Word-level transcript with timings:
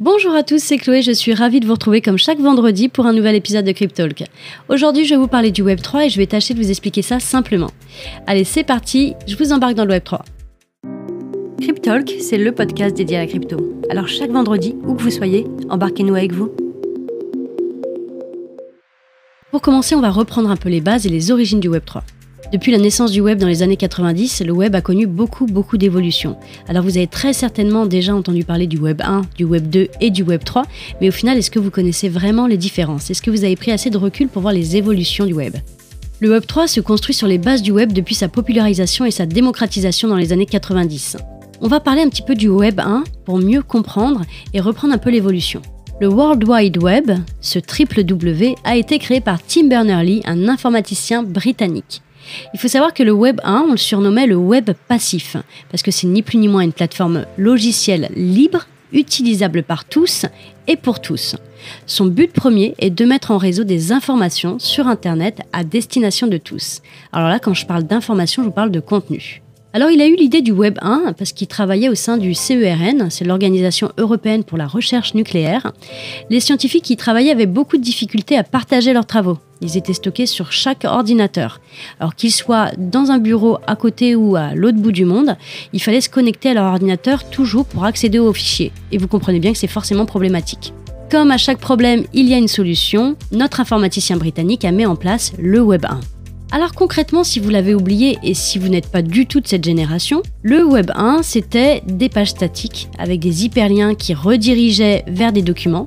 Bonjour 0.00 0.32
à 0.32 0.44
tous, 0.44 0.62
c'est 0.62 0.78
Chloé, 0.78 1.02
je 1.02 1.10
suis 1.10 1.34
ravie 1.34 1.58
de 1.58 1.66
vous 1.66 1.72
retrouver 1.72 2.00
comme 2.00 2.18
chaque 2.18 2.38
vendredi 2.38 2.88
pour 2.88 3.06
un 3.06 3.12
nouvel 3.12 3.34
épisode 3.34 3.64
de 3.64 3.72
Cryptalk. 3.72 4.26
Aujourd'hui, 4.68 5.04
je 5.04 5.14
vais 5.14 5.20
vous 5.20 5.26
parler 5.26 5.50
du 5.50 5.64
Web3 5.64 6.06
et 6.06 6.08
je 6.08 6.18
vais 6.18 6.26
tâcher 6.26 6.54
de 6.54 6.62
vous 6.62 6.70
expliquer 6.70 7.02
ça 7.02 7.18
simplement. 7.18 7.72
Allez, 8.28 8.44
c'est 8.44 8.62
parti, 8.62 9.14
je 9.26 9.34
vous 9.34 9.52
embarque 9.52 9.74
dans 9.74 9.84
le 9.84 9.94
Web3. 9.94 10.20
Cryptalk, 11.60 12.14
c'est 12.20 12.38
le 12.38 12.52
podcast 12.52 12.96
dédié 12.96 13.16
à 13.16 13.20
la 13.22 13.26
crypto. 13.26 13.56
Alors 13.90 14.06
chaque 14.06 14.30
vendredi, 14.30 14.76
où 14.86 14.94
que 14.94 15.02
vous 15.02 15.10
soyez, 15.10 15.48
embarquez-nous 15.68 16.14
avec 16.14 16.32
vous. 16.32 16.52
Pour 19.50 19.62
commencer, 19.62 19.96
on 19.96 20.00
va 20.00 20.10
reprendre 20.10 20.48
un 20.48 20.56
peu 20.56 20.68
les 20.68 20.80
bases 20.80 21.06
et 21.06 21.10
les 21.10 21.32
origines 21.32 21.58
du 21.58 21.68
Web3. 21.68 22.02
Depuis 22.50 22.72
la 22.72 22.78
naissance 22.78 23.12
du 23.12 23.20
web 23.20 23.38
dans 23.38 23.46
les 23.46 23.62
années 23.62 23.76
90, 23.76 24.42
le 24.46 24.52
web 24.52 24.74
a 24.74 24.80
connu 24.80 25.06
beaucoup 25.06 25.44
beaucoup 25.44 25.76
d'évolutions. 25.76 26.38
Alors 26.66 26.82
vous 26.82 26.96
avez 26.96 27.06
très 27.06 27.34
certainement 27.34 27.84
déjà 27.84 28.14
entendu 28.14 28.42
parler 28.42 28.66
du 28.66 28.78
web 28.78 29.02
1, 29.02 29.22
du 29.36 29.44
web 29.44 29.68
2 29.68 29.88
et 30.00 30.10
du 30.10 30.22
web 30.22 30.42
3, 30.42 30.62
mais 31.02 31.08
au 31.08 31.12
final, 31.12 31.36
est-ce 31.36 31.50
que 31.50 31.58
vous 31.58 31.70
connaissez 31.70 32.08
vraiment 32.08 32.46
les 32.46 32.56
différences? 32.56 33.10
Est-ce 33.10 33.20
que 33.20 33.30
vous 33.30 33.44
avez 33.44 33.54
pris 33.54 33.70
assez 33.70 33.90
de 33.90 33.98
recul 33.98 34.28
pour 34.28 34.40
voir 34.40 34.54
les 34.54 34.76
évolutions 34.76 35.26
du 35.26 35.34
web? 35.34 35.56
Le 36.20 36.30
Web 36.30 36.46
3 36.46 36.66
se 36.66 36.80
construit 36.80 37.14
sur 37.14 37.28
les 37.28 37.38
bases 37.38 37.62
du 37.62 37.70
web 37.70 37.92
depuis 37.92 38.14
sa 38.14 38.28
popularisation 38.28 39.04
et 39.04 39.12
sa 39.12 39.26
démocratisation 39.26 40.08
dans 40.08 40.16
les 40.16 40.32
années 40.32 40.46
90. 40.46 41.18
On 41.60 41.68
va 41.68 41.80
parler 41.80 42.02
un 42.02 42.08
petit 42.08 42.22
peu 42.22 42.34
du 42.34 42.48
Web 42.48 42.80
1 42.80 43.04
pour 43.24 43.38
mieux 43.38 43.62
comprendre 43.62 44.22
et 44.52 44.60
reprendre 44.60 44.94
un 44.94 44.98
peu 44.98 45.10
l'évolution. 45.10 45.60
Le 46.00 46.08
World 46.08 46.42
Wide 46.48 46.82
Web, 46.82 47.10
ce 47.40 47.58
triple 47.58 48.02
W, 48.02 48.56
a 48.64 48.76
été 48.76 48.98
créé 48.98 49.20
par 49.20 49.40
Tim 49.44 49.68
Berners-Lee, 49.68 50.22
un 50.24 50.48
informaticien 50.48 51.22
britannique. 51.22 52.02
Il 52.54 52.60
faut 52.60 52.68
savoir 52.68 52.94
que 52.94 53.02
le 53.02 53.12
Web 53.12 53.40
1, 53.44 53.66
on 53.68 53.72
le 53.72 53.76
surnommait 53.76 54.26
le 54.26 54.36
Web 54.36 54.70
passif, 54.88 55.36
parce 55.70 55.82
que 55.82 55.90
c'est 55.90 56.06
ni 56.06 56.22
plus 56.22 56.38
ni 56.38 56.48
moins 56.48 56.62
une 56.62 56.72
plateforme 56.72 57.24
logicielle 57.36 58.08
libre, 58.14 58.66
utilisable 58.92 59.62
par 59.62 59.84
tous 59.84 60.26
et 60.66 60.76
pour 60.76 61.00
tous. 61.00 61.36
Son 61.86 62.06
but 62.06 62.32
premier 62.32 62.74
est 62.78 62.90
de 62.90 63.04
mettre 63.04 63.30
en 63.30 63.38
réseau 63.38 63.64
des 63.64 63.92
informations 63.92 64.58
sur 64.58 64.86
Internet 64.86 65.40
à 65.52 65.64
destination 65.64 66.26
de 66.26 66.38
tous. 66.38 66.80
Alors 67.12 67.28
là, 67.28 67.38
quand 67.38 67.54
je 67.54 67.66
parle 67.66 67.84
d'informations, 67.84 68.42
je 68.42 68.48
vous 68.48 68.54
parle 68.54 68.70
de 68.70 68.80
contenu. 68.80 69.42
Alors 69.74 69.90
il 69.90 70.00
a 70.00 70.06
eu 70.06 70.16
l'idée 70.16 70.40
du 70.40 70.50
Web 70.50 70.78
1 70.80 71.12
parce 71.18 71.32
qu'il 71.32 71.46
travaillait 71.46 71.90
au 71.90 71.94
sein 71.94 72.16
du 72.16 72.32
CERN, 72.32 73.10
c'est 73.10 73.26
l'Organisation 73.26 73.92
européenne 73.98 74.42
pour 74.42 74.56
la 74.56 74.66
recherche 74.66 75.12
nucléaire. 75.12 75.72
Les 76.30 76.40
scientifiques 76.40 76.84
qui 76.84 76.96
travaillaient 76.96 77.32
avaient 77.32 77.44
beaucoup 77.44 77.76
de 77.76 77.82
difficultés 77.82 78.38
à 78.38 78.44
partager 78.44 78.94
leurs 78.94 79.04
travaux. 79.04 79.36
Ils 79.60 79.76
étaient 79.76 79.92
stockés 79.92 80.24
sur 80.24 80.52
chaque 80.52 80.84
ordinateur. 80.84 81.60
Alors 82.00 82.14
qu'ils 82.14 82.32
soient 82.32 82.70
dans 82.78 83.10
un 83.10 83.18
bureau 83.18 83.58
à 83.66 83.76
côté 83.76 84.14
ou 84.14 84.36
à 84.36 84.54
l'autre 84.54 84.78
bout 84.78 84.92
du 84.92 85.04
monde, 85.04 85.36
il 85.74 85.82
fallait 85.82 86.00
se 86.00 86.08
connecter 86.08 86.50
à 86.50 86.54
leur 86.54 86.64
ordinateur 86.64 87.28
toujours 87.28 87.66
pour 87.66 87.84
accéder 87.84 88.18
aux 88.18 88.32
fichiers. 88.32 88.72
Et 88.90 88.96
vous 88.96 89.08
comprenez 89.08 89.38
bien 89.38 89.52
que 89.52 89.58
c'est 89.58 89.66
forcément 89.66 90.06
problématique. 90.06 90.72
Comme 91.10 91.30
à 91.30 91.36
chaque 91.36 91.58
problème, 91.58 92.04
il 92.14 92.26
y 92.26 92.34
a 92.34 92.38
une 92.38 92.48
solution, 92.48 93.16
notre 93.32 93.60
informaticien 93.60 94.16
britannique 94.16 94.64
a 94.64 94.70
mis 94.70 94.86
en 94.86 94.96
place 94.96 95.32
le 95.38 95.60
Web 95.60 95.84
1. 95.84 96.17
Alors 96.50 96.72
concrètement, 96.72 97.24
si 97.24 97.40
vous 97.40 97.50
l'avez 97.50 97.74
oublié 97.74 98.18
et 98.22 98.32
si 98.32 98.58
vous 98.58 98.68
n'êtes 98.68 98.90
pas 98.90 99.02
du 99.02 99.26
tout 99.26 99.40
de 99.40 99.46
cette 99.46 99.64
génération, 99.64 100.22
le 100.42 100.64
Web 100.64 100.90
1, 100.94 101.22
c'était 101.22 101.82
des 101.86 102.08
pages 102.08 102.30
statiques 102.30 102.88
avec 102.98 103.20
des 103.20 103.44
hyperliens 103.44 103.94
qui 103.94 104.14
redirigeaient 104.14 105.04
vers 105.06 105.32
des 105.32 105.42
documents. 105.42 105.84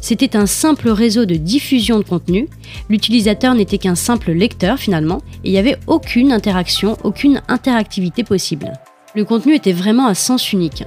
C'était 0.00 0.34
un 0.34 0.46
simple 0.46 0.88
réseau 0.88 1.26
de 1.26 1.34
diffusion 1.34 1.98
de 1.98 2.04
contenu. 2.04 2.48
L'utilisateur 2.88 3.54
n'était 3.54 3.76
qu'un 3.76 3.96
simple 3.96 4.32
lecteur 4.32 4.78
finalement 4.78 5.18
et 5.44 5.50
il 5.50 5.52
n'y 5.52 5.58
avait 5.58 5.76
aucune 5.86 6.32
interaction, 6.32 6.96
aucune 7.04 7.42
interactivité 7.48 8.24
possible. 8.24 8.72
Le 9.14 9.24
contenu 9.24 9.54
était 9.54 9.72
vraiment 9.72 10.06
à 10.06 10.14
sens 10.14 10.52
unique. 10.52 10.84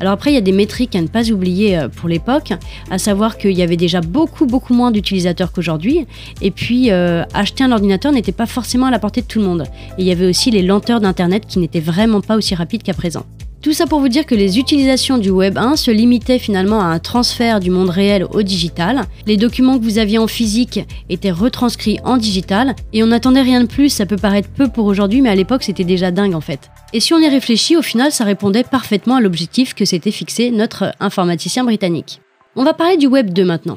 Alors 0.00 0.12
après, 0.12 0.32
il 0.32 0.34
y 0.34 0.38
a 0.38 0.42
des 0.42 0.52
métriques 0.52 0.96
à 0.96 1.00
ne 1.00 1.06
pas 1.06 1.30
oublier 1.30 1.78
euh, 1.78 1.88
pour 1.88 2.08
l'époque, 2.08 2.52
à 2.90 2.98
savoir 2.98 3.38
qu'il 3.38 3.52
y 3.52 3.62
avait 3.62 3.76
déjà 3.76 4.00
beaucoup, 4.00 4.44
beaucoup 4.44 4.74
moins 4.74 4.90
d'utilisateurs 4.90 5.52
qu'aujourd'hui. 5.52 6.06
Et 6.42 6.50
puis, 6.50 6.90
euh, 6.90 7.22
acheter 7.32 7.62
un 7.62 7.72
ordinateur 7.72 8.12
n'était 8.12 8.32
pas 8.32 8.46
forcément 8.46 8.86
à 8.86 8.90
la 8.90 8.98
portée 8.98 9.22
de 9.22 9.26
tout 9.26 9.38
le 9.38 9.44
monde. 9.44 9.64
Et 9.98 10.02
il 10.02 10.06
y 10.06 10.10
avait 10.10 10.26
aussi 10.26 10.50
les 10.50 10.62
lenteurs 10.62 11.00
d'Internet 11.00 11.44
qui 11.46 11.58
n'étaient 11.60 11.80
vraiment 11.80 12.20
pas 12.20 12.36
aussi 12.36 12.54
rapides 12.54 12.82
qu'à 12.82 12.94
présent. 12.94 13.24
Tout 13.62 13.74
ça 13.74 13.86
pour 13.86 14.00
vous 14.00 14.08
dire 14.08 14.24
que 14.24 14.34
les 14.34 14.58
utilisations 14.58 15.18
du 15.18 15.28
Web 15.28 15.58
1 15.58 15.76
se 15.76 15.90
limitaient 15.90 16.38
finalement 16.38 16.80
à 16.80 16.86
un 16.86 16.98
transfert 16.98 17.60
du 17.60 17.68
monde 17.68 17.90
réel 17.90 18.24
au 18.32 18.40
digital. 18.40 19.02
Les 19.26 19.36
documents 19.36 19.78
que 19.78 19.84
vous 19.84 19.98
aviez 19.98 20.16
en 20.16 20.26
physique 20.26 20.80
étaient 21.10 21.30
retranscrits 21.30 21.98
en 22.02 22.16
digital 22.16 22.74
et 22.94 23.02
on 23.02 23.08
n'attendait 23.08 23.42
rien 23.42 23.60
de 23.60 23.66
plus, 23.66 23.90
ça 23.90 24.06
peut 24.06 24.16
paraître 24.16 24.48
peu 24.48 24.68
pour 24.68 24.86
aujourd'hui 24.86 25.20
mais 25.20 25.28
à 25.28 25.34
l'époque 25.34 25.62
c'était 25.62 25.84
déjà 25.84 26.10
dingue 26.10 26.34
en 26.34 26.40
fait. 26.40 26.70
Et 26.94 27.00
si 27.00 27.12
on 27.12 27.18
y 27.18 27.28
réfléchit, 27.28 27.76
au 27.76 27.82
final 27.82 28.12
ça 28.12 28.24
répondait 28.24 28.64
parfaitement 28.64 29.16
à 29.16 29.20
l'objectif 29.20 29.74
que 29.74 29.84
s'était 29.84 30.10
fixé 30.10 30.50
notre 30.50 30.94
informaticien 30.98 31.62
britannique. 31.62 32.22
On 32.56 32.64
va 32.64 32.72
parler 32.72 32.96
du 32.96 33.08
Web 33.08 33.30
2 33.34 33.44
maintenant. 33.44 33.76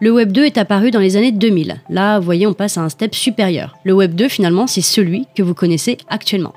Le 0.00 0.10
Web 0.10 0.32
2 0.32 0.44
est 0.44 0.58
apparu 0.58 0.90
dans 0.90 0.98
les 0.98 1.16
années 1.16 1.32
2000. 1.32 1.82
Là, 1.88 2.18
vous 2.18 2.24
voyez, 2.24 2.46
on 2.48 2.52
passe 2.52 2.76
à 2.76 2.82
un 2.82 2.88
step 2.88 3.14
supérieur. 3.14 3.76
Le 3.84 3.94
Web 3.94 4.14
2, 4.14 4.28
finalement, 4.28 4.66
c'est 4.66 4.82
celui 4.82 5.26
que 5.34 5.42
vous 5.42 5.54
connaissez 5.54 5.96
actuellement. 6.08 6.52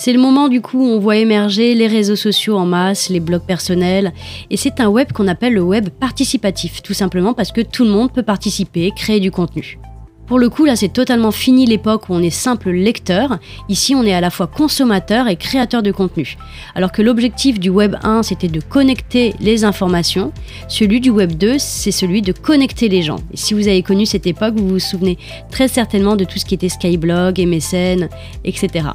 C'est 0.00 0.12
le 0.12 0.20
moment 0.20 0.48
du 0.48 0.60
coup 0.60 0.78
où 0.78 0.86
on 0.86 1.00
voit 1.00 1.16
émerger 1.16 1.74
les 1.74 1.88
réseaux 1.88 2.14
sociaux 2.14 2.56
en 2.56 2.64
masse, 2.64 3.08
les 3.08 3.18
blogs 3.18 3.42
personnels, 3.42 4.12
et 4.48 4.56
c'est 4.56 4.78
un 4.78 4.86
web 4.86 5.10
qu'on 5.10 5.26
appelle 5.26 5.54
le 5.54 5.60
web 5.60 5.88
participatif, 5.88 6.82
tout 6.82 6.94
simplement 6.94 7.34
parce 7.34 7.50
que 7.50 7.62
tout 7.62 7.82
le 7.82 7.90
monde 7.90 8.12
peut 8.12 8.22
participer, 8.22 8.92
créer 8.94 9.18
du 9.18 9.32
contenu. 9.32 9.80
Pour 10.28 10.38
le 10.38 10.50
coup, 10.50 10.66
là, 10.66 10.76
c'est 10.76 10.92
totalement 10.92 11.32
fini 11.32 11.66
l'époque 11.66 12.08
où 12.08 12.14
on 12.14 12.22
est 12.22 12.30
simple 12.30 12.70
lecteur. 12.70 13.38
Ici, 13.68 13.96
on 13.96 14.04
est 14.04 14.12
à 14.12 14.20
la 14.20 14.30
fois 14.30 14.46
consommateur 14.46 15.26
et 15.26 15.34
créateur 15.34 15.82
de 15.82 15.90
contenu. 15.90 16.36
Alors 16.76 16.92
que 16.92 17.02
l'objectif 17.02 17.58
du 17.58 17.68
Web 17.68 17.96
1, 18.04 18.22
c'était 18.22 18.46
de 18.46 18.60
connecter 18.60 19.34
les 19.40 19.64
informations, 19.64 20.32
celui 20.68 21.00
du 21.00 21.10
Web 21.10 21.32
2, 21.32 21.58
c'est 21.58 21.90
celui 21.90 22.22
de 22.22 22.32
connecter 22.32 22.88
les 22.88 23.02
gens. 23.02 23.18
Et 23.32 23.36
si 23.36 23.52
vous 23.52 23.66
avez 23.66 23.82
connu 23.82 24.06
cette 24.06 24.28
époque, 24.28 24.54
vous 24.54 24.68
vous 24.68 24.78
souvenez 24.78 25.18
très 25.50 25.66
certainement 25.66 26.14
de 26.14 26.24
tout 26.24 26.38
ce 26.38 26.44
qui 26.44 26.54
était 26.54 26.68
Skyblog, 26.68 27.40
MSN, 27.40 28.08
etc. 28.44 28.90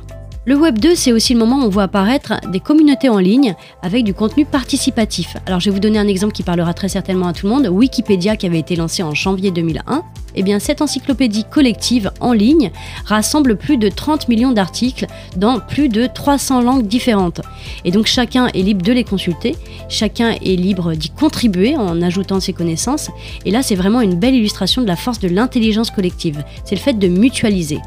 Le 0.46 0.58
Web 0.58 0.78
2, 0.78 0.94
c'est 0.94 1.14
aussi 1.14 1.32
le 1.32 1.40
moment 1.40 1.60
où 1.60 1.68
on 1.68 1.70
voit 1.70 1.84
apparaître 1.84 2.34
des 2.52 2.60
communautés 2.60 3.08
en 3.08 3.18
ligne 3.18 3.56
avec 3.82 4.04
du 4.04 4.14
contenu 4.14 4.44
participatif. 4.44 5.38
Alors 5.46 5.62
je 5.62 5.70
vais 5.70 5.74
vous 5.74 5.80
donner 5.80 6.00
un 6.00 6.08
exemple 6.10 6.34
qui 6.34 6.44
parlera 6.44 6.74
très 6.74 6.90
certainement 6.90 7.28
à 7.28 7.34
tout 7.34 7.48
le 7.48 7.54
monde. 7.54 7.68
Wikipédia 7.68 8.36
qui 8.36 8.46
avait 8.46 8.60
été 8.60 8.76
lancé 8.76 9.04
en 9.04 9.16
janvier 9.16 9.52
2001. 9.52 10.04
Eh 10.36 10.44
bien, 10.44 10.60
cette 10.60 10.82
encyclopédie 10.82 11.46
collective 11.50 12.12
en 12.20 12.34
ligne 12.34 12.72
rassemble 13.06 13.56
plus 13.56 13.78
de 13.78 13.88
30 13.88 14.28
millions 14.28 14.52
d'articles 14.52 15.08
dans 15.38 15.62
plus 15.62 15.88
de 15.88 16.08
300 16.14 16.62
langues 16.62 16.88
différentes. 16.88 17.40
Et 17.86 17.92
donc 17.92 18.08
chacun 18.08 18.48
est 18.48 18.64
libre 18.64 18.82
de 18.82 18.92
les 18.92 19.06
consulter, 19.06 19.56
chacun 19.88 20.32
est 20.32 20.58
libre 20.58 20.94
d'y 20.94 21.10
contribuer 21.10 21.78
en 21.78 22.02
ajoutant 22.02 22.42
ses 22.42 22.52
connaissances. 22.52 23.10
Et 23.46 23.52
là, 23.52 23.64
c'est 23.64 23.76
vraiment 23.76 24.02
une 24.02 24.20
belle 24.20 24.36
illustration 24.36 24.82
de 24.82 24.88
la 24.88 24.98
force 24.98 25.20
de 25.20 25.30
l'intelligence 25.30 25.90
collective. 25.90 26.44
C'est 26.66 26.76
le 26.76 26.82
fait 26.82 27.00
de 27.00 27.08
mutualiser. 27.08 27.80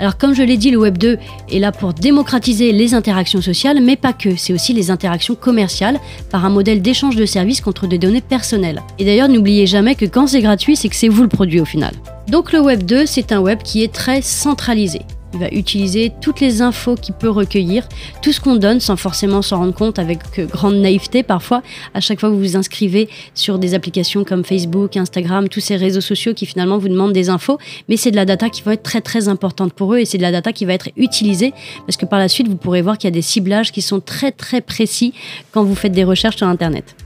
Alors 0.00 0.16
comme 0.16 0.34
je 0.34 0.42
l'ai 0.42 0.56
dit, 0.56 0.70
le 0.70 0.78
Web 0.78 0.98
2 0.98 1.18
est 1.50 1.58
là 1.58 1.72
pour 1.72 1.92
démocratiser 1.92 2.72
les 2.72 2.94
interactions 2.94 3.40
sociales, 3.40 3.80
mais 3.82 3.96
pas 3.96 4.12
que, 4.12 4.36
c'est 4.36 4.52
aussi 4.52 4.72
les 4.72 4.90
interactions 4.90 5.34
commerciales 5.34 5.98
par 6.30 6.44
un 6.44 6.50
modèle 6.50 6.82
d'échange 6.82 7.16
de 7.16 7.26
services 7.26 7.60
contre 7.60 7.86
des 7.86 7.98
données 7.98 8.20
personnelles. 8.20 8.82
Et 8.98 9.04
d'ailleurs, 9.04 9.28
n'oubliez 9.28 9.66
jamais 9.66 9.94
que 9.94 10.04
quand 10.04 10.28
c'est 10.28 10.42
gratuit, 10.42 10.76
c'est 10.76 10.88
que 10.88 10.96
c'est 10.96 11.08
vous 11.08 11.22
le 11.22 11.28
produit 11.28 11.60
au 11.60 11.64
final. 11.64 11.94
Donc 12.28 12.52
le 12.52 12.60
Web 12.60 12.84
2, 12.84 13.06
c'est 13.06 13.32
un 13.32 13.40
web 13.40 13.62
qui 13.62 13.82
est 13.82 13.92
très 13.92 14.22
centralisé. 14.22 15.00
Il 15.34 15.40
va 15.40 15.48
utiliser 15.48 16.12
toutes 16.20 16.40
les 16.40 16.62
infos 16.62 16.94
qu'il 16.94 17.14
peut 17.14 17.28
recueillir, 17.28 17.86
tout 18.22 18.32
ce 18.32 18.40
qu'on 18.40 18.56
donne 18.56 18.80
sans 18.80 18.96
forcément 18.96 19.42
s'en 19.42 19.58
rendre 19.58 19.74
compte 19.74 19.98
avec 19.98 20.20
euh, 20.38 20.46
grande 20.46 20.76
naïveté 20.76 21.22
parfois. 21.22 21.62
À 21.94 22.00
chaque 22.00 22.20
fois 22.20 22.30
que 22.30 22.34
vous 22.34 22.40
vous 22.40 22.56
inscrivez 22.56 23.08
sur 23.34 23.58
des 23.58 23.74
applications 23.74 24.24
comme 24.24 24.44
Facebook, 24.44 24.96
Instagram, 24.96 25.48
tous 25.48 25.60
ces 25.60 25.76
réseaux 25.76 26.00
sociaux 26.00 26.34
qui 26.34 26.46
finalement 26.46 26.78
vous 26.78 26.88
demandent 26.88 27.12
des 27.12 27.28
infos, 27.28 27.58
mais 27.88 27.96
c'est 27.96 28.10
de 28.10 28.16
la 28.16 28.24
data 28.24 28.48
qui 28.48 28.62
va 28.62 28.74
être 28.74 28.82
très 28.82 29.00
très 29.00 29.28
importante 29.28 29.72
pour 29.72 29.94
eux 29.94 29.98
et 29.98 30.04
c'est 30.04 30.18
de 30.18 30.22
la 30.22 30.32
data 30.32 30.52
qui 30.52 30.64
va 30.64 30.72
être 30.72 30.88
utilisée 30.96 31.52
parce 31.86 31.96
que 31.96 32.06
par 32.06 32.18
la 32.18 32.28
suite 32.28 32.48
vous 32.48 32.56
pourrez 32.56 32.82
voir 32.82 32.96
qu'il 32.96 33.08
y 33.08 33.12
a 33.12 33.14
des 33.14 33.22
ciblages 33.22 33.72
qui 33.72 33.82
sont 33.82 34.00
très 34.00 34.32
très 34.32 34.60
précis 34.60 35.12
quand 35.52 35.64
vous 35.64 35.74
faites 35.74 35.92
des 35.92 36.04
recherches 36.04 36.36
sur 36.36 36.48
Internet. 36.48 36.96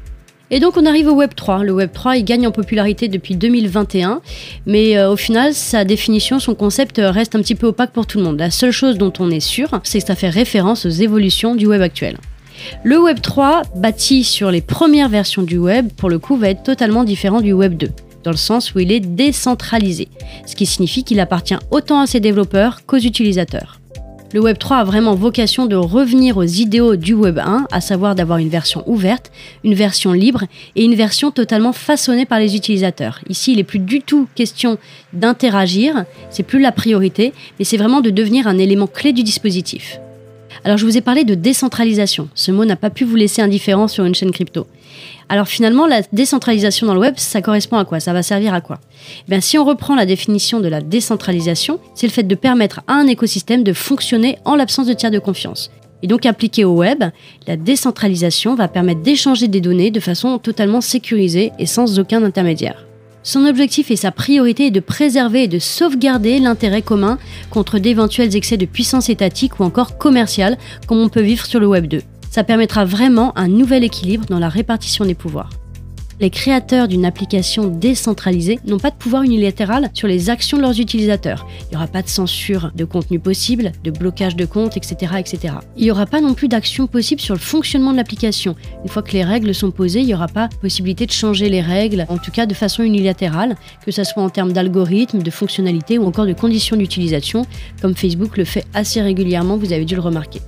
Et 0.54 0.60
donc 0.60 0.76
on 0.76 0.84
arrive 0.84 1.08
au 1.08 1.14
Web 1.14 1.30
3. 1.34 1.64
Le 1.64 1.72
Web 1.72 1.90
3, 1.94 2.18
il 2.18 2.24
gagne 2.24 2.46
en 2.46 2.50
popularité 2.50 3.08
depuis 3.08 3.36
2021, 3.36 4.20
mais 4.66 4.98
euh, 4.98 5.10
au 5.10 5.16
final, 5.16 5.54
sa 5.54 5.86
définition, 5.86 6.38
son 6.38 6.54
concept 6.54 6.98
euh, 6.98 7.10
reste 7.10 7.34
un 7.34 7.40
petit 7.40 7.54
peu 7.54 7.68
opaque 7.68 7.92
pour 7.92 8.06
tout 8.06 8.18
le 8.18 8.24
monde. 8.24 8.38
La 8.38 8.50
seule 8.50 8.70
chose 8.70 8.98
dont 8.98 9.14
on 9.18 9.30
est 9.30 9.40
sûr, 9.40 9.80
c'est 9.82 10.00
que 10.00 10.06
ça 10.06 10.14
fait 10.14 10.28
référence 10.28 10.84
aux 10.84 10.90
évolutions 10.90 11.54
du 11.54 11.66
Web 11.66 11.80
actuel. 11.80 12.18
Le 12.84 13.00
Web 13.00 13.22
3, 13.22 13.62
bâti 13.76 14.24
sur 14.24 14.50
les 14.50 14.60
premières 14.60 15.08
versions 15.08 15.42
du 15.42 15.56
Web, 15.56 15.88
pour 15.96 16.10
le 16.10 16.18
coup, 16.18 16.36
va 16.36 16.50
être 16.50 16.62
totalement 16.62 17.04
différent 17.04 17.40
du 17.40 17.54
Web 17.54 17.78
2 17.78 17.88
dans 18.22 18.30
le 18.30 18.36
sens 18.36 18.74
où 18.74 18.78
il 18.78 18.92
est 18.92 19.00
décentralisé, 19.00 20.06
ce 20.46 20.54
qui 20.54 20.66
signifie 20.66 21.02
qu'il 21.02 21.18
appartient 21.18 21.56
autant 21.72 21.98
à 21.98 22.06
ses 22.06 22.20
développeurs 22.20 22.86
qu'aux 22.86 22.98
utilisateurs. 22.98 23.81
Le 24.34 24.40
Web 24.40 24.56
3 24.56 24.78
a 24.78 24.84
vraiment 24.84 25.14
vocation 25.14 25.66
de 25.66 25.76
revenir 25.76 26.38
aux 26.38 26.42
idéaux 26.44 26.96
du 26.96 27.12
Web 27.12 27.38
1, 27.38 27.66
à 27.70 27.80
savoir 27.82 28.14
d'avoir 28.14 28.38
une 28.38 28.48
version 28.48 28.82
ouverte, 28.86 29.30
une 29.62 29.74
version 29.74 30.14
libre 30.14 30.44
et 30.74 30.84
une 30.84 30.94
version 30.94 31.30
totalement 31.30 31.74
façonnée 31.74 32.24
par 32.24 32.40
les 32.40 32.56
utilisateurs. 32.56 33.20
Ici, 33.28 33.52
il 33.52 33.58
n'est 33.58 33.62
plus 33.62 33.78
du 33.78 34.00
tout 34.00 34.26
question 34.34 34.78
d'interagir, 35.12 36.06
c'est 36.30 36.44
plus 36.44 36.60
la 36.60 36.72
priorité, 36.72 37.34
mais 37.58 37.66
c'est 37.66 37.76
vraiment 37.76 38.00
de 38.00 38.08
devenir 38.08 38.46
un 38.46 38.56
élément 38.56 38.86
clé 38.86 39.12
du 39.12 39.22
dispositif. 39.22 40.00
Alors 40.64 40.78
je 40.78 40.86
vous 40.86 40.96
ai 40.96 41.02
parlé 41.02 41.24
de 41.24 41.34
décentralisation. 41.34 42.30
Ce 42.34 42.50
mot 42.50 42.64
n'a 42.64 42.76
pas 42.76 42.90
pu 42.90 43.04
vous 43.04 43.16
laisser 43.16 43.42
indifférent 43.42 43.86
sur 43.86 44.06
une 44.06 44.14
chaîne 44.14 44.32
crypto. 44.32 44.66
Alors 45.28 45.48
finalement, 45.48 45.86
la 45.86 46.02
décentralisation 46.12 46.86
dans 46.86 46.94
le 46.94 47.00
web, 47.00 47.14
ça 47.16 47.42
correspond 47.42 47.76
à 47.76 47.84
quoi? 47.84 48.00
Ça 48.00 48.12
va 48.12 48.22
servir 48.22 48.54
à 48.54 48.60
quoi? 48.60 48.80
Eh 49.30 49.40
Si 49.40 49.58
on 49.58 49.64
reprend 49.64 49.94
la 49.94 50.06
définition 50.06 50.60
de 50.60 50.68
la 50.68 50.80
décentralisation, 50.80 51.80
c'est 51.94 52.06
le 52.06 52.12
fait 52.12 52.22
de 52.22 52.34
permettre 52.34 52.80
à 52.86 52.94
un 52.94 53.06
écosystème 53.06 53.64
de 53.64 53.72
fonctionner 53.72 54.38
en 54.44 54.56
l'absence 54.56 54.86
de 54.86 54.92
tiers 54.92 55.10
de 55.10 55.18
confiance. 55.18 55.70
Et 56.02 56.06
donc 56.08 56.26
appliqué 56.26 56.64
au 56.64 56.74
web, 56.74 57.04
la 57.46 57.56
décentralisation 57.56 58.54
va 58.54 58.68
permettre 58.68 59.02
d'échanger 59.02 59.48
des 59.48 59.60
données 59.60 59.90
de 59.90 60.00
façon 60.00 60.38
totalement 60.38 60.80
sécurisée 60.80 61.52
et 61.58 61.66
sans 61.66 61.98
aucun 61.98 62.22
intermédiaire. 62.24 62.84
Son 63.22 63.46
objectif 63.46 63.92
et 63.92 63.96
sa 63.96 64.10
priorité 64.10 64.66
est 64.66 64.70
de 64.72 64.80
préserver 64.80 65.44
et 65.44 65.48
de 65.48 65.60
sauvegarder 65.60 66.40
l'intérêt 66.40 66.82
commun 66.82 67.18
contre 67.50 67.78
d'éventuels 67.78 68.34
excès 68.34 68.56
de 68.56 68.66
puissance 68.66 69.08
étatique 69.08 69.60
ou 69.60 69.62
encore 69.62 69.96
commerciale 69.96 70.58
comme 70.88 70.98
on 70.98 71.08
peut 71.08 71.22
vivre 71.22 71.46
sur 71.46 71.60
le 71.60 71.68
Web 71.68 71.86
2. 71.86 72.02
Ça 72.32 72.44
permettra 72.44 72.86
vraiment 72.86 73.36
un 73.36 73.46
nouvel 73.46 73.84
équilibre 73.84 74.24
dans 74.24 74.38
la 74.38 74.48
répartition 74.48 75.04
des 75.04 75.14
pouvoirs 75.14 75.50
les 76.22 76.30
créateurs 76.30 76.86
d'une 76.86 77.04
application 77.04 77.66
décentralisée 77.66 78.60
n'ont 78.64 78.78
pas 78.78 78.90
de 78.90 78.96
pouvoir 78.96 79.24
unilatéral 79.24 79.90
sur 79.92 80.06
les 80.06 80.30
actions 80.30 80.56
de 80.56 80.62
leurs 80.62 80.78
utilisateurs. 80.78 81.46
Il 81.62 81.70
n'y 81.70 81.76
aura 81.76 81.88
pas 81.88 82.00
de 82.00 82.08
censure 82.08 82.70
de 82.76 82.84
contenu 82.84 83.18
possible, 83.18 83.72
de 83.82 83.90
blocage 83.90 84.36
de 84.36 84.44
compte, 84.44 84.76
etc. 84.76 85.14
etc. 85.18 85.54
Il 85.76 85.82
n'y 85.82 85.90
aura 85.90 86.06
pas 86.06 86.20
non 86.20 86.34
plus 86.34 86.46
d'action 86.46 86.86
possible 86.86 87.20
sur 87.20 87.34
le 87.34 87.40
fonctionnement 87.40 87.90
de 87.90 87.96
l'application. 87.96 88.54
Une 88.84 88.88
fois 88.88 89.02
que 89.02 89.12
les 89.12 89.24
règles 89.24 89.52
sont 89.52 89.72
posées, 89.72 90.00
il 90.00 90.06
n'y 90.06 90.14
aura 90.14 90.28
pas 90.28 90.48
possibilité 90.60 91.06
de 91.06 91.12
changer 91.12 91.48
les 91.48 91.60
règles, 91.60 92.06
en 92.08 92.18
tout 92.18 92.30
cas 92.30 92.46
de 92.46 92.54
façon 92.54 92.84
unilatérale, 92.84 93.56
que 93.84 93.90
ce 93.90 94.04
soit 94.04 94.22
en 94.22 94.30
termes 94.30 94.52
d'algorithmes, 94.52 95.22
de 95.22 95.30
fonctionnalités 95.32 95.98
ou 95.98 96.06
encore 96.06 96.26
de 96.26 96.34
conditions 96.34 96.76
d'utilisation, 96.76 97.44
comme 97.80 97.96
Facebook 97.96 98.36
le 98.36 98.44
fait 98.44 98.64
assez 98.74 99.02
régulièrement, 99.02 99.56
vous 99.56 99.72
avez 99.72 99.84
dû 99.84 99.96
le 99.96 100.00
remarquer. 100.00 100.40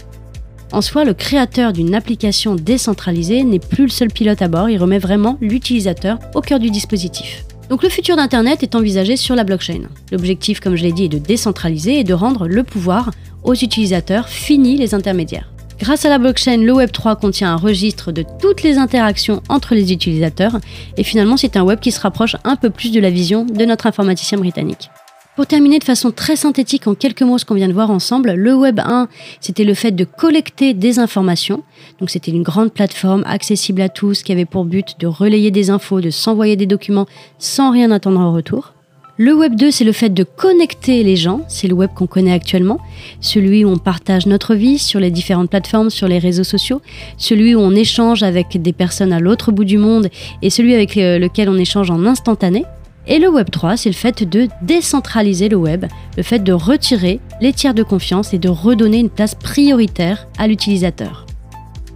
En 0.74 0.82
soi, 0.82 1.04
le 1.04 1.14
créateur 1.14 1.72
d'une 1.72 1.94
application 1.94 2.56
décentralisée 2.56 3.44
n'est 3.44 3.60
plus 3.60 3.84
le 3.84 3.90
seul 3.90 4.08
pilote 4.08 4.42
à 4.42 4.48
bord, 4.48 4.68
il 4.68 4.76
remet 4.76 4.98
vraiment 4.98 5.38
l'utilisateur 5.40 6.18
au 6.34 6.40
cœur 6.40 6.58
du 6.58 6.68
dispositif. 6.68 7.44
Donc 7.70 7.84
le 7.84 7.88
futur 7.88 8.16
d'Internet 8.16 8.64
est 8.64 8.74
envisagé 8.74 9.16
sur 9.16 9.36
la 9.36 9.44
blockchain. 9.44 9.82
L'objectif, 10.10 10.58
comme 10.58 10.74
je 10.74 10.82
l'ai 10.82 10.90
dit, 10.90 11.04
est 11.04 11.08
de 11.08 11.18
décentraliser 11.18 12.00
et 12.00 12.02
de 12.02 12.12
rendre 12.12 12.48
le 12.48 12.64
pouvoir 12.64 13.12
aux 13.44 13.54
utilisateurs, 13.54 14.28
fini 14.28 14.76
les 14.76 14.94
intermédiaires. 14.94 15.48
Grâce 15.78 16.06
à 16.06 16.08
la 16.08 16.18
blockchain, 16.18 16.56
le 16.56 16.72
Web3 16.72 17.20
contient 17.20 17.52
un 17.52 17.56
registre 17.56 18.10
de 18.10 18.24
toutes 18.40 18.64
les 18.64 18.76
interactions 18.76 19.44
entre 19.48 19.76
les 19.76 19.92
utilisateurs 19.92 20.58
et 20.96 21.04
finalement 21.04 21.36
c'est 21.36 21.56
un 21.56 21.62
web 21.62 21.78
qui 21.78 21.92
se 21.92 22.00
rapproche 22.00 22.34
un 22.42 22.56
peu 22.56 22.70
plus 22.70 22.90
de 22.90 22.98
la 22.98 23.10
vision 23.10 23.44
de 23.44 23.64
notre 23.64 23.86
informaticien 23.86 24.38
britannique. 24.38 24.90
Pour 25.36 25.48
terminer 25.48 25.80
de 25.80 25.84
façon 25.84 26.12
très 26.12 26.36
synthétique 26.36 26.86
en 26.86 26.94
quelques 26.94 27.22
mots 27.22 27.38
ce 27.38 27.44
qu'on 27.44 27.56
vient 27.56 27.66
de 27.66 27.72
voir 27.72 27.90
ensemble, 27.90 28.34
le 28.34 28.54
Web 28.54 28.78
1, 28.78 29.08
c'était 29.40 29.64
le 29.64 29.74
fait 29.74 29.90
de 29.90 30.04
collecter 30.04 30.74
des 30.74 31.00
informations. 31.00 31.64
Donc 31.98 32.10
c'était 32.10 32.30
une 32.30 32.44
grande 32.44 32.72
plateforme 32.72 33.24
accessible 33.26 33.80
à 33.80 33.88
tous 33.88 34.22
qui 34.22 34.30
avait 34.30 34.44
pour 34.44 34.64
but 34.64 34.94
de 35.00 35.08
relayer 35.08 35.50
des 35.50 35.70
infos, 35.70 36.00
de 36.00 36.10
s'envoyer 36.10 36.54
des 36.54 36.66
documents 36.66 37.06
sans 37.40 37.72
rien 37.72 37.90
attendre 37.90 38.20
en 38.20 38.32
retour. 38.32 38.74
Le 39.16 39.34
Web 39.34 39.56
2, 39.56 39.72
c'est 39.72 39.82
le 39.82 39.90
fait 39.90 40.10
de 40.10 40.22
connecter 40.22 41.02
les 41.02 41.16
gens, 41.16 41.40
c'est 41.48 41.66
le 41.66 41.74
web 41.74 41.90
qu'on 41.94 42.06
connaît 42.06 42.32
actuellement, 42.32 42.78
celui 43.20 43.64
où 43.64 43.70
on 43.70 43.78
partage 43.78 44.26
notre 44.26 44.54
vie 44.54 44.78
sur 44.78 45.00
les 45.00 45.10
différentes 45.10 45.50
plateformes, 45.50 45.90
sur 45.90 46.06
les 46.06 46.18
réseaux 46.18 46.44
sociaux, 46.44 46.80
celui 47.16 47.56
où 47.56 47.60
on 47.60 47.72
échange 47.72 48.22
avec 48.22 48.60
des 48.62 48.72
personnes 48.72 49.12
à 49.12 49.18
l'autre 49.18 49.50
bout 49.50 49.64
du 49.64 49.78
monde 49.78 50.08
et 50.42 50.50
celui 50.50 50.74
avec 50.74 50.96
euh, 50.96 51.18
lequel 51.18 51.48
on 51.48 51.58
échange 51.58 51.90
en 51.90 52.06
instantané. 52.06 52.64
Et 53.06 53.18
le 53.18 53.28
Web 53.28 53.50
3, 53.50 53.76
c'est 53.76 53.90
le 53.90 53.94
fait 53.94 54.22
de 54.24 54.48
décentraliser 54.62 55.48
le 55.48 55.56
web, 55.56 55.84
le 56.16 56.22
fait 56.22 56.38
de 56.38 56.52
retirer 56.52 57.20
les 57.40 57.52
tiers 57.52 57.74
de 57.74 57.82
confiance 57.82 58.32
et 58.32 58.38
de 58.38 58.48
redonner 58.48 58.98
une 58.98 59.10
place 59.10 59.34
prioritaire 59.34 60.26
à 60.38 60.46
l'utilisateur. 60.46 61.23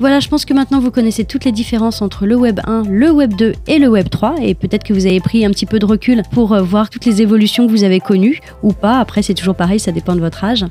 Voilà, 0.00 0.20
je 0.20 0.28
pense 0.28 0.44
que 0.44 0.54
maintenant 0.54 0.78
vous 0.78 0.92
connaissez 0.92 1.24
toutes 1.24 1.44
les 1.44 1.50
différences 1.50 2.02
entre 2.02 2.24
le 2.24 2.36
Web 2.36 2.60
1, 2.64 2.84
le 2.88 3.10
Web 3.10 3.34
2 3.34 3.52
et 3.66 3.78
le 3.78 3.88
Web 3.88 4.08
3 4.08 4.36
et 4.40 4.54
peut-être 4.54 4.84
que 4.84 4.92
vous 4.92 5.06
avez 5.06 5.18
pris 5.18 5.44
un 5.44 5.50
petit 5.50 5.66
peu 5.66 5.80
de 5.80 5.86
recul 5.86 6.22
pour 6.30 6.52
euh, 6.52 6.62
voir 6.62 6.88
toutes 6.88 7.04
les 7.04 7.20
évolutions 7.20 7.66
que 7.66 7.72
vous 7.72 7.82
avez 7.82 7.98
connues 7.98 8.40
ou 8.62 8.72
pas. 8.72 9.00
Après, 9.00 9.22
c'est 9.22 9.34
toujours 9.34 9.56
pareil, 9.56 9.80
ça 9.80 9.90
dépend 9.90 10.14
de 10.14 10.20
votre 10.20 10.44
âge. 10.44 10.64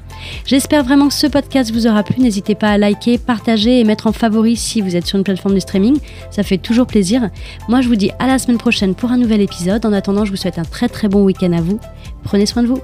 J'espère 0.45 0.85
vraiment 0.85 1.09
que 1.09 1.13
ce 1.13 1.27
podcast 1.27 1.71
vous 1.71 1.87
aura 1.87 2.03
plu. 2.03 2.21
N'hésitez 2.21 2.55
pas 2.55 2.69
à 2.69 2.77
liker, 2.77 3.17
partager 3.17 3.81
et 3.81 3.83
mettre 3.83 4.07
en 4.07 4.13
favori 4.13 4.55
si 4.55 4.79
vous 4.79 4.95
êtes 4.95 5.05
sur 5.05 5.17
une 5.17 5.25
plateforme 5.25 5.55
de 5.55 5.59
streaming. 5.59 5.99
Ça 6.31 6.43
fait 6.43 6.57
toujours 6.57 6.87
plaisir. 6.87 7.29
Moi, 7.67 7.81
je 7.81 7.89
vous 7.89 7.97
dis 7.97 8.11
à 8.19 8.27
la 8.27 8.39
semaine 8.39 8.57
prochaine 8.57 8.95
pour 8.95 9.11
un 9.11 9.17
nouvel 9.17 9.41
épisode. 9.41 9.85
En 9.85 9.91
attendant, 9.91 10.23
je 10.23 10.31
vous 10.31 10.37
souhaite 10.37 10.57
un 10.57 10.63
très 10.63 10.87
très 10.87 11.09
bon 11.09 11.23
week-end 11.25 11.51
à 11.51 11.59
vous. 11.59 11.79
Prenez 12.23 12.45
soin 12.45 12.63
de 12.63 12.67
vous. 12.67 12.79